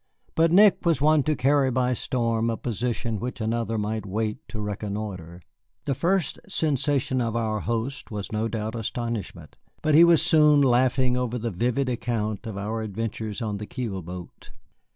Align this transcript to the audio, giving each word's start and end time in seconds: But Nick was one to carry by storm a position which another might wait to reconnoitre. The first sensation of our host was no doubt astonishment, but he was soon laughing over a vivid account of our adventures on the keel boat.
But 0.33 0.51
Nick 0.51 0.83
was 0.83 0.99
one 0.99 1.21
to 1.25 1.35
carry 1.35 1.69
by 1.69 1.93
storm 1.93 2.49
a 2.49 2.57
position 2.57 3.19
which 3.19 3.39
another 3.39 3.77
might 3.77 4.03
wait 4.03 4.39
to 4.47 4.59
reconnoitre. 4.59 5.39
The 5.85 5.93
first 5.93 6.39
sensation 6.47 7.21
of 7.21 7.35
our 7.35 7.59
host 7.59 8.09
was 8.09 8.31
no 8.31 8.47
doubt 8.47 8.73
astonishment, 8.73 9.57
but 9.83 9.93
he 9.93 10.03
was 10.03 10.23
soon 10.23 10.59
laughing 10.61 11.15
over 11.17 11.35
a 11.37 11.51
vivid 11.51 11.87
account 11.87 12.47
of 12.47 12.57
our 12.57 12.81
adventures 12.81 13.43
on 13.43 13.57
the 13.59 13.67
keel 13.67 14.01
boat. 14.01 14.49